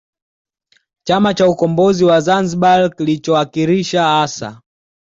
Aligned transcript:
Chama 1.03 1.33
cha 1.33 1.47
Ukombozi 1.49 2.05
wa 2.05 2.21
Zamzibar 2.21 2.95
kilichowakilisha 2.95 4.03
hasa 4.03 4.61